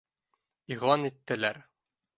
Иғлан 0.77 1.11
иттеләр. 1.11 1.65